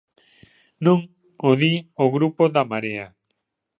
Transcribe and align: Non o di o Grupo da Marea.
Non 0.85 0.99
o 1.49 1.51
di 1.61 1.73
o 2.03 2.05
Grupo 2.15 2.43
da 2.55 2.63
Marea. 2.71 3.07